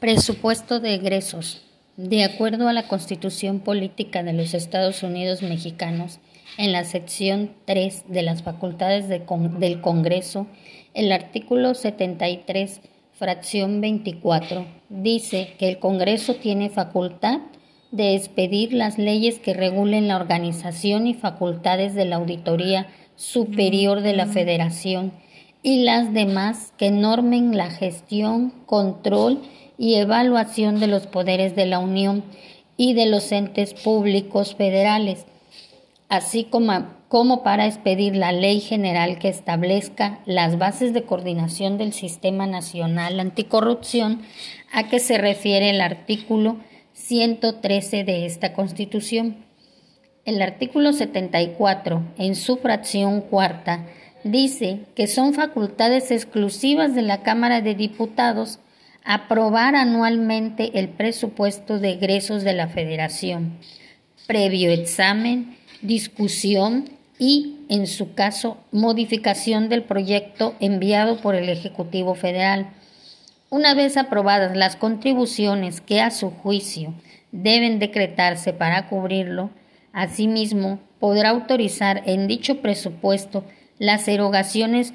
Presupuesto 0.00 0.78
de 0.78 0.92
egresos. 0.92 1.62
De 1.96 2.22
acuerdo 2.22 2.68
a 2.68 2.74
la 2.74 2.86
Constitución 2.86 3.60
Política 3.60 4.22
de 4.22 4.34
los 4.34 4.52
Estados 4.52 5.02
Unidos 5.02 5.40
Mexicanos, 5.40 6.18
en 6.58 6.72
la 6.72 6.84
sección 6.84 7.52
3 7.64 8.04
de 8.06 8.20
las 8.20 8.42
facultades 8.42 9.08
del 9.08 9.80
Congreso, 9.80 10.48
el 10.92 11.12
artículo 11.12 11.72
73, 11.72 12.82
fracción 13.14 13.80
24, 13.80 14.66
dice 14.90 15.54
que 15.58 15.66
el 15.70 15.78
Congreso 15.78 16.34
tiene 16.34 16.68
facultad 16.68 17.40
de 17.90 18.14
expedir 18.14 18.74
las 18.74 18.98
leyes 18.98 19.38
que 19.38 19.54
regulen 19.54 20.08
la 20.08 20.16
organización 20.16 21.06
y 21.06 21.14
facultades 21.14 21.94
de 21.94 22.04
la 22.04 22.16
Auditoría 22.16 22.88
Superior 23.14 24.02
de 24.02 24.14
la 24.14 24.26
Federación 24.26 25.12
y 25.62 25.84
las 25.84 26.12
demás 26.12 26.74
que 26.76 26.90
normen 26.90 27.56
la 27.56 27.70
gestión, 27.70 28.50
control 28.66 29.40
y 29.42 29.65
evaluación 29.78 30.80
de 30.80 30.86
los 30.86 31.06
poderes 31.06 31.54
de 31.54 31.66
la 31.66 31.78
Unión 31.78 32.24
y 32.76 32.94
de 32.94 33.06
los 33.06 33.30
entes 33.32 33.74
públicos 33.74 34.54
federales, 34.54 35.26
así 36.08 36.44
como, 36.44 36.86
como 37.08 37.42
para 37.42 37.66
expedir 37.66 38.16
la 38.16 38.32
ley 38.32 38.60
general 38.60 39.18
que 39.18 39.28
establezca 39.28 40.20
las 40.26 40.58
bases 40.58 40.92
de 40.92 41.02
coordinación 41.02 41.78
del 41.78 41.92
Sistema 41.92 42.46
Nacional 42.46 43.20
Anticorrupción 43.20 44.22
a 44.72 44.88
que 44.88 44.98
se 44.98 45.18
refiere 45.18 45.70
el 45.70 45.80
artículo 45.80 46.56
113 46.92 48.04
de 48.04 48.26
esta 48.26 48.52
Constitución. 48.52 49.44
El 50.24 50.42
artículo 50.42 50.92
74, 50.92 52.02
en 52.18 52.34
su 52.34 52.56
fracción 52.56 53.20
cuarta, 53.20 53.86
dice 54.24 54.80
que 54.96 55.06
son 55.06 55.34
facultades 55.34 56.10
exclusivas 56.10 56.94
de 56.94 57.02
la 57.02 57.22
Cámara 57.22 57.60
de 57.60 57.74
Diputados 57.74 58.58
aprobar 59.06 59.76
anualmente 59.76 60.78
el 60.80 60.88
presupuesto 60.88 61.78
de 61.78 61.92
egresos 61.92 62.42
de 62.42 62.52
la 62.52 62.66
Federación, 62.66 63.56
previo 64.26 64.70
examen, 64.72 65.56
discusión 65.80 66.90
y, 67.16 67.54
en 67.68 67.86
su 67.86 68.14
caso, 68.14 68.58
modificación 68.72 69.68
del 69.68 69.84
proyecto 69.84 70.56
enviado 70.58 71.18
por 71.20 71.36
el 71.36 71.48
Ejecutivo 71.48 72.16
Federal. 72.16 72.70
Una 73.48 73.74
vez 73.74 73.96
aprobadas 73.96 74.56
las 74.56 74.74
contribuciones 74.74 75.80
que 75.80 76.00
a 76.00 76.10
su 76.10 76.30
juicio 76.30 76.92
deben 77.30 77.78
decretarse 77.78 78.52
para 78.52 78.88
cubrirlo, 78.88 79.50
asimismo 79.92 80.80
podrá 80.98 81.30
autorizar 81.30 82.02
en 82.06 82.26
dicho 82.26 82.60
presupuesto 82.60 83.44
las 83.78 84.08
erogaciones 84.08 84.94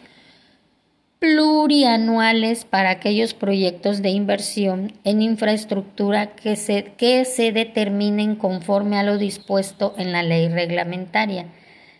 plurianuales 1.21 2.65
para 2.65 2.89
aquellos 2.89 3.35
proyectos 3.35 4.01
de 4.01 4.09
inversión 4.09 4.93
en 5.03 5.21
infraestructura 5.21 6.35
que 6.35 6.55
se, 6.55 6.93
que 6.97 7.25
se 7.25 7.51
determinen 7.51 8.35
conforme 8.35 8.97
a 8.97 9.03
lo 9.03 9.19
dispuesto 9.19 9.93
en 9.99 10.13
la 10.13 10.23
ley 10.23 10.49
reglamentaria. 10.49 11.45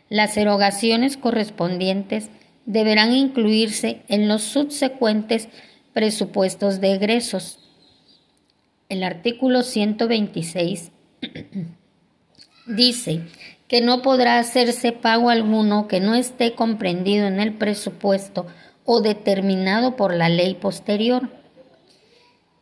Las 0.10 0.38
erogaciones 0.38 1.18
correspondientes 1.18 2.32
deberán 2.66 3.14
incluirse 3.14 4.02
en 4.08 4.28
los 4.28 4.42
subsecuentes 4.42 5.50
presupuestos 5.94 6.82
de 6.82 6.94
egresos. 6.96 7.60
El 8.90 9.04
artículo 9.04 9.62
126 9.62 10.92
dice 12.66 13.22
que 13.68 13.82
no 13.82 14.02
podrá 14.02 14.40
hacerse 14.40 14.94
pago 14.94 15.30
alguno 15.30 15.88
que 15.88 16.00
no 16.00 16.16
esté 16.16 16.56
comprendido 16.56 17.28
en 17.28 17.40
el 17.40 17.54
presupuesto 17.54 18.48
o 18.86 19.02
determinado 19.02 19.96
por 19.96 20.14
la 20.14 20.30
ley 20.30 20.56
posterior. 20.56 21.30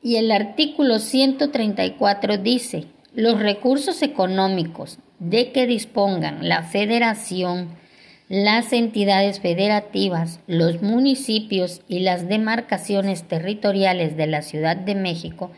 Y 0.02 0.16
el 0.16 0.32
artículo 0.32 1.00
134 1.00 2.38
dice, 2.38 2.86
los 3.14 3.40
recursos 3.40 4.02
económicos 4.02 5.00
de 5.20 5.52
que 5.52 5.68
dispongan 5.68 6.48
la 6.48 6.64
federación, 6.64 7.78
las 8.30 8.74
entidades 8.74 9.40
federativas, 9.40 10.40
los 10.48 10.82
municipios 10.82 11.82
y 11.88 12.00
las 12.00 12.28
demarcaciones 12.30 13.24
territoriales 13.24 14.16
de 14.16 14.28
la 14.28 14.42
Ciudad 14.42 14.78
de 14.78 14.96
México 14.96 15.52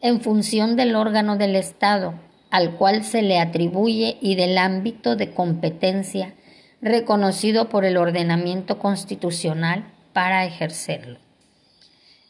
en 0.01 0.21
función 0.21 0.75
del 0.75 0.95
órgano 0.95 1.37
del 1.37 1.55
Estado 1.55 2.13
al 2.55 2.77
cual 2.77 3.03
se 3.03 3.21
le 3.21 3.37
atribuye 3.37 4.17
y 4.21 4.35
del 4.35 4.57
ámbito 4.57 5.17
de 5.17 5.33
competencia 5.33 6.35
reconocido 6.81 7.67
por 7.67 7.83
el 7.83 7.97
ordenamiento 7.97 8.79
constitucional 8.79 9.91
para 10.13 10.45
ejercerlo. 10.45 11.19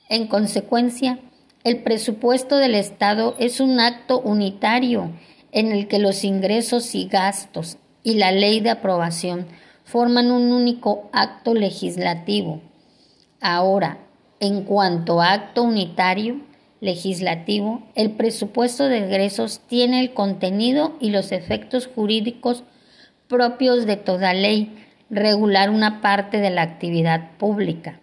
En 0.09 0.25
consecuencia, 0.25 1.19
el 1.63 1.83
presupuesto 1.83 2.57
del 2.57 2.73
Estado 2.73 3.35
es 3.37 3.59
un 3.59 3.79
acto 3.79 4.19
unitario 4.19 5.11
en 5.51 5.71
el 5.71 5.87
que 5.87 5.99
los 5.99 6.23
ingresos 6.23 6.95
y 6.95 7.07
gastos 7.07 7.77
y 8.01 8.15
la 8.15 8.31
ley 8.31 8.61
de 8.61 8.71
aprobación 8.71 9.45
forman 9.83 10.31
un 10.31 10.51
único 10.51 11.07
acto 11.13 11.53
legislativo. 11.53 12.61
Ahora, 13.41 13.99
en 14.39 14.63
cuanto 14.63 15.21
a 15.21 15.33
acto 15.33 15.63
unitario 15.63 16.41
legislativo, 16.81 17.83
el 17.95 18.11
presupuesto 18.11 18.87
de 18.87 18.99
ingresos 18.99 19.61
tiene 19.67 20.01
el 20.01 20.13
contenido 20.13 20.95
y 20.99 21.09
los 21.09 21.31
efectos 21.31 21.87
jurídicos 21.87 22.63
propios 23.27 23.85
de 23.85 23.97
toda 23.97 24.33
ley, 24.33 24.75
regular 25.09 25.69
una 25.69 26.01
parte 26.01 26.37
de 26.37 26.49
la 26.49 26.61
actividad 26.61 27.31
pública 27.37 27.99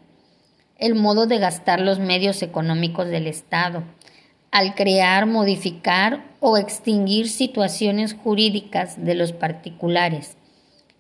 el 0.83 0.97
modo 0.97 1.29
de 1.29 1.39
gastar 1.39 1.81
los 1.81 2.01
medios 2.01 2.43
económicos 2.43 3.07
del 3.07 3.29
Estado, 3.29 3.85
al 4.51 4.75
crear, 4.75 5.27
modificar 5.27 6.25
o 6.41 6.59
extinguir 6.59 7.29
situaciones 7.29 8.15
jurídicas 8.15 9.03
de 9.05 9.15
los 9.15 9.33
particulares. 9.33 10.37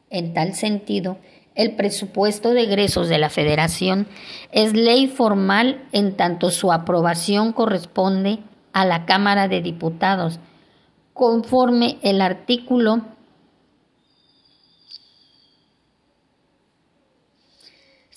En 0.08 0.34
tal 0.34 0.54
sentido, 0.54 1.18
el 1.54 1.76
presupuesto 1.76 2.50
de 2.50 2.62
egresos 2.62 3.08
de 3.08 3.18
la 3.18 3.30
Federación 3.30 4.06
es 4.52 4.72
ley 4.72 5.06
formal 5.06 5.82
en 5.92 6.16
tanto 6.16 6.50
su 6.50 6.72
aprobación 6.72 7.52
corresponde 7.52 8.38
a 8.72 8.84
la 8.84 9.04
Cámara 9.04 9.48
de 9.48 9.60
Diputados, 9.60 10.40
conforme 11.12 11.98
el 12.02 12.22
artículo 12.22 13.02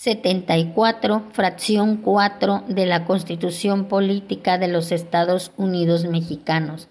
74, 0.06 1.24
fracción 1.31 1.98
4 1.98 2.66
de 2.68 2.86
la 2.86 3.06
Constitución 3.06 3.86
Política 3.86 4.60
de 4.60 4.68
los 4.68 4.92
Estados 4.92 5.52
Unidos 5.58 6.06
Mexicanos, 6.06 6.90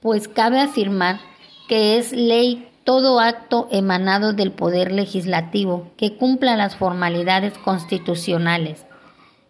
pues 0.00 0.26
cabe 0.26 0.58
afirmar 0.58 1.20
que 1.68 1.96
es 1.96 2.10
ley 2.10 2.68
todo 2.86 3.18
acto 3.18 3.66
emanado 3.72 4.32
del 4.32 4.52
Poder 4.52 4.92
Legislativo 4.92 5.90
que 5.96 6.16
cumpla 6.16 6.56
las 6.56 6.76
formalidades 6.76 7.58
constitucionales. 7.58 8.86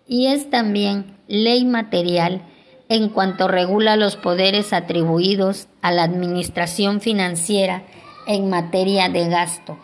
Y 0.09 0.29
es 0.29 0.49
también 0.49 1.19
ley 1.29 1.67
material 1.67 2.41
en 2.89 3.11
cuanto 3.11 3.47
regula 3.47 3.97
los 3.97 4.17
poderes 4.17 4.73
atribuidos 4.73 5.69
a 5.83 5.93
la 5.93 6.05
administración 6.05 7.03
financiera 7.03 7.83
en 8.27 8.49
materia 8.49 9.11
de 9.11 9.29
gasto 9.29 9.77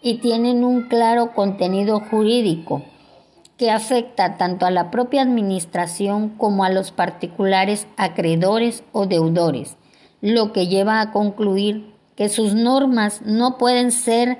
y 0.00 0.14
tienen 0.14 0.64
un 0.64 0.88
claro 0.88 1.34
contenido 1.34 2.00
jurídico 2.00 2.84
que 3.58 3.70
afecta 3.70 4.38
tanto 4.38 4.64
a 4.64 4.70
la 4.70 4.90
propia 4.90 5.20
administración 5.20 6.30
como 6.30 6.64
a 6.64 6.70
los 6.70 6.90
particulares 6.90 7.86
acreedores 7.98 8.82
o 8.92 9.04
deudores, 9.04 9.76
lo 10.22 10.54
que 10.54 10.68
lleva 10.68 11.02
a 11.02 11.12
concluir 11.12 11.93
que 12.16 12.28
sus 12.28 12.54
normas 12.54 13.22
no 13.22 13.58
pueden 13.58 13.92
ser 13.92 14.38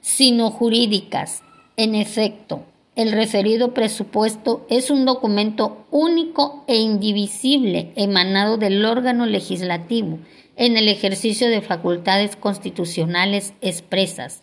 sino 0.00 0.50
jurídicas. 0.50 1.42
En 1.76 1.94
efecto, 1.94 2.64
el 2.94 3.12
referido 3.12 3.74
presupuesto 3.74 4.66
es 4.70 4.90
un 4.90 5.04
documento 5.04 5.84
único 5.90 6.64
e 6.66 6.76
indivisible 6.76 7.92
emanado 7.96 8.56
del 8.56 8.84
órgano 8.84 9.26
legislativo 9.26 10.18
en 10.56 10.76
el 10.76 10.88
ejercicio 10.88 11.48
de 11.48 11.60
facultades 11.60 12.36
constitucionales 12.36 13.52
expresas. 13.60 14.42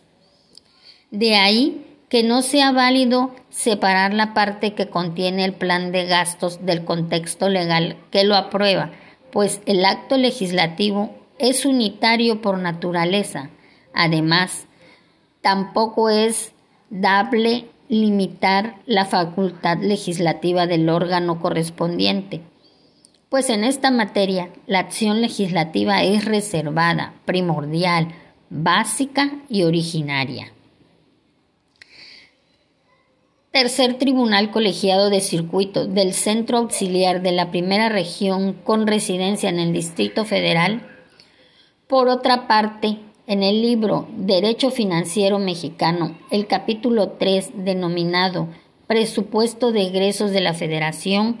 De 1.10 1.34
ahí 1.34 1.84
que 2.08 2.22
no 2.22 2.42
sea 2.42 2.70
válido 2.70 3.34
separar 3.50 4.14
la 4.14 4.34
parte 4.34 4.74
que 4.74 4.88
contiene 4.88 5.44
el 5.44 5.54
plan 5.54 5.90
de 5.90 6.06
gastos 6.06 6.64
del 6.64 6.84
contexto 6.84 7.48
legal 7.48 7.96
que 8.12 8.22
lo 8.22 8.36
aprueba, 8.36 8.92
pues 9.32 9.60
el 9.66 9.84
acto 9.84 10.16
legislativo 10.16 11.23
es 11.38 11.64
unitario 11.64 12.40
por 12.40 12.58
naturaleza. 12.58 13.50
Además, 13.92 14.66
tampoco 15.40 16.10
es 16.10 16.52
dable 16.90 17.66
limitar 17.88 18.76
la 18.86 19.04
facultad 19.04 19.78
legislativa 19.78 20.66
del 20.66 20.88
órgano 20.88 21.40
correspondiente, 21.40 22.40
pues 23.28 23.50
en 23.50 23.64
esta 23.64 23.90
materia 23.90 24.48
la 24.66 24.78
acción 24.78 25.20
legislativa 25.20 26.02
es 26.02 26.24
reservada, 26.24 27.14
primordial, 27.24 28.08
básica 28.48 29.32
y 29.48 29.64
originaria. 29.64 30.52
Tercer 33.50 33.98
Tribunal 33.98 34.50
Colegiado 34.50 35.10
de 35.10 35.20
Circuito 35.20 35.86
del 35.86 36.12
Centro 36.12 36.58
Auxiliar 36.58 37.22
de 37.22 37.30
la 37.30 37.50
Primera 37.50 37.88
Región 37.88 38.52
con 38.52 38.86
residencia 38.86 39.48
en 39.48 39.60
el 39.60 39.72
Distrito 39.72 40.24
Federal. 40.24 40.93
Por 41.86 42.08
otra 42.08 42.48
parte, 42.48 42.96
en 43.26 43.42
el 43.42 43.60
libro 43.60 44.08
Derecho 44.16 44.70
Financiero 44.70 45.38
Mexicano, 45.38 46.16
el 46.30 46.46
capítulo 46.46 47.10
3 47.10 47.50
denominado 47.56 48.48
Presupuesto 48.86 49.70
de 49.70 49.82
egresos 49.82 50.30
de 50.30 50.40
la 50.40 50.54
Federación, 50.54 51.40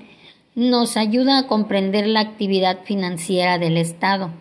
nos 0.54 0.98
ayuda 0.98 1.38
a 1.38 1.46
comprender 1.46 2.06
la 2.06 2.20
actividad 2.20 2.80
financiera 2.84 3.58
del 3.58 3.78
Estado. 3.78 4.32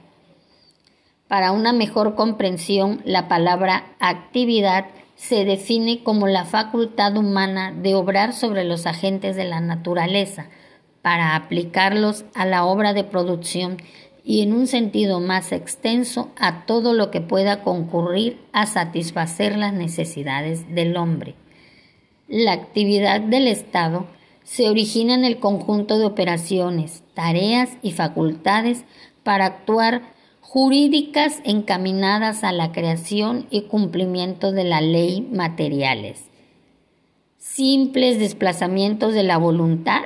Para 1.30 1.54
una 1.54 1.72
mejor 1.72 2.16
comprensión, 2.16 3.02
la 3.06 3.30
palabra 3.30 3.96
actividad 4.00 4.88
se 5.16 5.46
define 5.46 6.04
como 6.04 6.28
la 6.28 6.44
facultad 6.44 7.16
humana 7.16 7.72
de 7.72 7.96
obrar 7.96 8.34
sobre 8.34 8.66
los 8.66 8.88
agentes 8.88 9.38
de 9.38 9.46
la 9.46 9.62
naturaleza 9.62 10.50
para 11.02 11.38
aplicarlos 11.38 12.26
a 12.36 12.46
la 12.46 12.66
obra 12.66 12.92
de 12.94 13.06
producción 13.06 13.78
y 14.24 14.42
en 14.42 14.54
un 14.54 14.68
sentido 14.68 15.20
más 15.20 15.52
extenso 15.52 16.31
a 16.38 16.66
todo 16.66 16.94
lo 16.94 17.12
que 17.12 17.22
pueda 17.22 17.62
concurrir 17.64 18.40
a 18.54 18.66
satisfacer 18.66 19.58
las 19.58 19.74
necesidades 19.74 20.74
del 20.74 20.96
hombre. 20.96 21.36
La 22.28 22.54
actividad 22.54 23.20
del 23.20 23.48
Estado 23.48 24.08
se 24.44 24.70
origina 24.70 25.14
en 25.14 25.25
el 25.25 25.40
conjunto 25.40 25.98
de 26.00 26.06
operaciones, 26.06 27.04
tareas 27.14 27.70
y 27.81 27.92
facultades 27.92 28.86
para 29.24 29.46
actuar 29.46 30.14
jurídicas 30.42 31.42
encaminadas 31.44 32.44
a 32.44 32.52
la 32.52 32.72
creación 32.72 33.48
y 33.50 33.64
cumplimiento 33.64 34.52
de 34.52 34.64
la 34.64 34.81
ley 34.81 35.22
materiales, 35.22 36.25
simples 37.38 38.20
desplazamientos 38.20 39.14
de 39.14 39.24
la 39.24 39.38
voluntad 39.38 40.04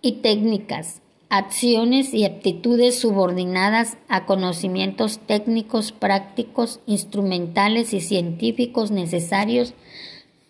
y 0.00 0.12
técnicas 0.22 1.02
acciones 1.32 2.12
y 2.12 2.26
aptitudes 2.26 3.00
subordinadas 3.00 3.96
a 4.06 4.26
conocimientos 4.26 5.18
técnicos, 5.18 5.90
prácticos, 5.90 6.80
instrumentales 6.84 7.94
y 7.94 8.02
científicos 8.02 8.90
necesarios 8.90 9.72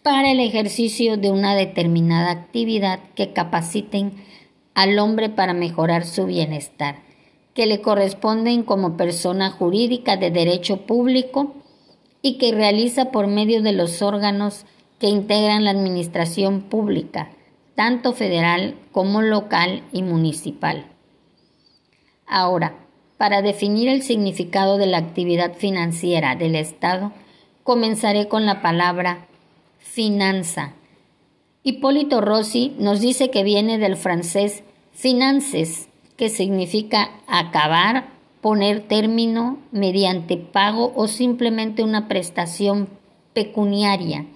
para 0.03 0.33
el 0.33 0.41
ejercicio 0.41 1.17
de 1.19 1.31
una 1.31 1.55
determinada 1.55 2.33
actividad 2.33 2.99
que 3.15 3.33
capaciten 3.33 4.25
al 4.75 4.99
hombre 4.99 5.29
para 5.29 5.55
mejorar 5.55 6.05
su 6.05 6.27
bienestar, 6.27 6.97
que 7.55 7.67
le 7.67 7.81
corresponden 7.81 8.65
como 8.65 8.97
persona 8.97 9.51
jurídica 9.51 10.17
de 10.17 10.33
derecho 10.33 10.79
público 10.79 11.55
y 12.23 12.39
que 12.39 12.51
realiza 12.51 13.13
por 13.13 13.29
medio 13.29 13.63
de 13.63 13.73
los 13.73 14.03
órganos 14.03 14.67
que 14.99 15.07
integran 15.07 15.65
la 15.65 15.71
administración 15.71 16.63
pública, 16.63 17.31
tanto 17.75 18.13
federal 18.13 18.77
como 18.93 19.23
local 19.23 19.83
y 19.93 20.03
municipal. 20.03 20.87
Ahora, 22.27 22.79
para 23.19 23.43
definir 23.43 23.89
el 23.89 24.03
significado 24.03 24.79
de 24.79 24.87
la 24.87 24.99
actividad 24.99 25.55
financiera 25.55 26.35
del 26.35 26.57
Estado, 26.57 27.13
comenzaré 27.63 28.29
con 28.29 28.47
la 28.47 28.63
palabra 28.63 29.27
finanza. 29.79 30.75
Hipólito 31.63 32.21
Rossi 32.21 32.75
nos 32.79 33.01
dice 33.01 33.31
que 33.31 33.45
viene 33.45 33.79
del 33.79 33.97
francés 33.97 34.65
finances, 34.93 35.89
que 36.17 36.29
significa 36.29 37.11
acabar, 37.27 38.09
poner 38.41 38.89
término 38.89 39.59
mediante 39.71 40.37
pago 40.37 40.93
o 40.97 41.07
simplemente 41.07 41.85
una 41.85 42.09
prestación 42.09 42.89
pecuniaria. 43.33 44.27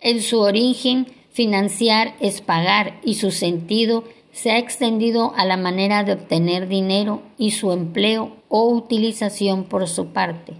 En 0.00 0.22
su 0.22 0.38
origen, 0.38 1.08
Financiar 1.38 2.16
es 2.18 2.40
pagar 2.40 2.98
y 3.04 3.14
su 3.14 3.30
sentido 3.30 4.02
se 4.32 4.50
ha 4.50 4.58
extendido 4.58 5.32
a 5.36 5.44
la 5.44 5.56
manera 5.56 6.02
de 6.02 6.14
obtener 6.14 6.66
dinero 6.66 7.22
y 7.38 7.52
su 7.52 7.70
empleo 7.70 8.38
o 8.48 8.68
utilización 8.70 9.62
por 9.62 9.86
su 9.86 10.08
parte. 10.08 10.54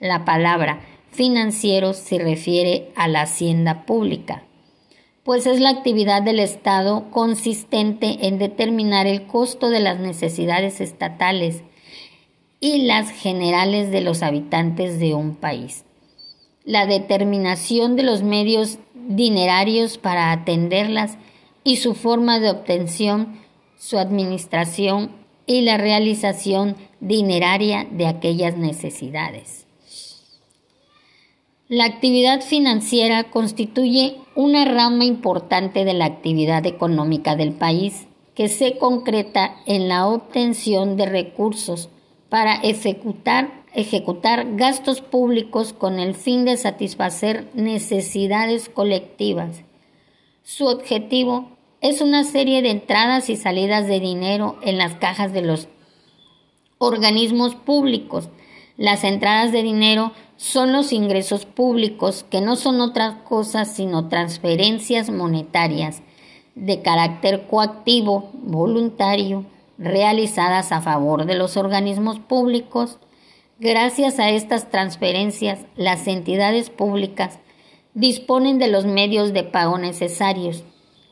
La 0.00 0.26
palabra 0.26 0.80
financiero 1.12 1.94
se 1.94 2.18
refiere 2.18 2.90
a 2.94 3.08
la 3.08 3.22
hacienda 3.22 3.86
pública, 3.86 4.42
pues 5.24 5.46
es 5.46 5.60
la 5.60 5.70
actividad 5.70 6.22
del 6.22 6.40
Estado 6.40 7.10
consistente 7.10 8.26
en 8.26 8.38
determinar 8.38 9.06
el 9.06 9.26
costo 9.26 9.70
de 9.70 9.80
las 9.80 9.98
necesidades 9.98 10.82
estatales 10.82 11.62
y 12.60 12.82
las 12.82 13.10
generales 13.10 13.90
de 13.90 14.02
los 14.02 14.22
habitantes 14.22 15.00
de 15.00 15.14
un 15.14 15.36
país. 15.36 15.86
La 16.66 16.84
determinación 16.84 17.96
de 17.96 18.02
los 18.02 18.22
medios 18.22 18.78
dinerarios 19.08 19.98
para 19.98 20.30
atenderlas 20.30 21.16
y 21.64 21.76
su 21.76 21.94
forma 21.94 22.38
de 22.38 22.50
obtención, 22.50 23.40
su 23.78 23.98
administración 23.98 25.10
y 25.46 25.62
la 25.62 25.78
realización 25.78 26.76
dineraria 27.00 27.88
de 27.90 28.06
aquellas 28.06 28.56
necesidades. 28.56 29.66
La 31.68 31.84
actividad 31.84 32.42
financiera 32.42 33.24
constituye 33.24 34.16
una 34.34 34.64
rama 34.64 35.04
importante 35.04 35.84
de 35.84 35.94
la 35.94 36.04
actividad 36.04 36.66
económica 36.66 37.34
del 37.34 37.52
país 37.52 38.06
que 38.34 38.48
se 38.48 38.78
concreta 38.78 39.56
en 39.66 39.88
la 39.88 40.06
obtención 40.06 40.96
de 40.96 41.06
recursos 41.06 41.88
para 42.28 42.56
ejecutar 42.56 43.64
ejecutar 43.78 44.56
gastos 44.56 45.00
públicos 45.00 45.72
con 45.72 46.00
el 46.00 46.16
fin 46.16 46.44
de 46.44 46.56
satisfacer 46.56 47.48
necesidades 47.54 48.68
colectivas. 48.68 49.62
Su 50.42 50.66
objetivo 50.66 51.50
es 51.80 52.00
una 52.00 52.24
serie 52.24 52.60
de 52.60 52.70
entradas 52.70 53.30
y 53.30 53.36
salidas 53.36 53.86
de 53.86 54.00
dinero 54.00 54.56
en 54.62 54.78
las 54.78 54.96
cajas 54.96 55.32
de 55.32 55.42
los 55.42 55.68
organismos 56.78 57.54
públicos. 57.54 58.30
Las 58.76 59.04
entradas 59.04 59.52
de 59.52 59.62
dinero 59.62 60.10
son 60.36 60.72
los 60.72 60.92
ingresos 60.92 61.46
públicos, 61.46 62.26
que 62.28 62.40
no 62.40 62.56
son 62.56 62.80
otra 62.80 63.22
cosa 63.22 63.64
sino 63.64 64.08
transferencias 64.08 65.08
monetarias 65.08 66.02
de 66.56 66.82
carácter 66.82 67.46
coactivo, 67.46 68.30
voluntario, 68.32 69.46
realizadas 69.78 70.72
a 70.72 70.80
favor 70.80 71.26
de 71.26 71.36
los 71.36 71.56
organismos 71.56 72.18
públicos 72.18 72.98
Gracias 73.60 74.20
a 74.20 74.30
estas 74.30 74.70
transferencias, 74.70 75.58
las 75.74 76.06
entidades 76.06 76.70
públicas 76.70 77.40
disponen 77.92 78.60
de 78.60 78.68
los 78.68 78.86
medios 78.86 79.32
de 79.32 79.42
pago 79.42 79.78
necesarios 79.78 80.62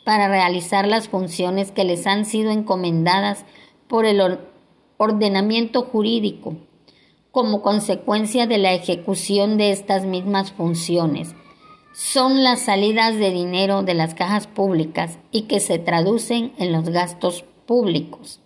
para 0.04 0.28
realizar 0.28 0.86
las 0.86 1.08
funciones 1.08 1.72
que 1.72 1.82
les 1.82 2.06
han 2.06 2.24
sido 2.24 2.52
encomendadas 2.52 3.44
por 3.88 4.04
el 4.04 4.38
ordenamiento 4.96 5.82
jurídico. 5.82 6.56
Como 7.32 7.62
consecuencia 7.62 8.46
de 8.46 8.58
la 8.58 8.74
ejecución 8.74 9.56
de 9.56 9.72
estas 9.72 10.04
mismas 10.04 10.52
funciones, 10.52 11.34
son 11.94 12.44
las 12.44 12.60
salidas 12.60 13.16
de 13.16 13.32
dinero 13.32 13.82
de 13.82 13.94
las 13.94 14.14
cajas 14.14 14.46
públicas 14.46 15.18
y 15.32 15.42
que 15.42 15.58
se 15.58 15.80
traducen 15.80 16.52
en 16.58 16.70
los 16.70 16.90
gastos 16.90 17.44
públicos. 17.66 18.40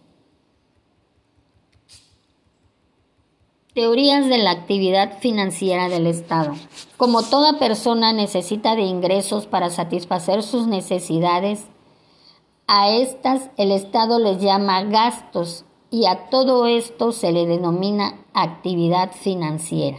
Teorías 3.73 4.29
de 4.29 4.39
la 4.39 4.51
actividad 4.51 5.21
financiera 5.21 5.89
del 5.89 6.09
Estado. 6.09 6.55
Como 6.97 7.23
toda 7.23 7.61
persona 7.61 8.13
necesita 8.13 8.75
de 8.75 8.83
ingresos 8.83 9.47
para 9.47 9.71
satisfacer 9.71 10.43
sus 10.43 10.67
necesidades, 10.67 11.67
a 12.67 12.91
estas 12.91 13.51
el 13.57 13.71
Estado 13.71 14.19
les 14.19 14.43
llama 14.43 14.83
gastos 14.83 15.65
y 15.89 16.07
a 16.07 16.31
todo 16.31 16.67
esto 16.67 17.13
se 17.13 17.31
le 17.31 17.47
denomina 17.47 18.19
actividad 18.35 19.13
financiera. 19.13 19.99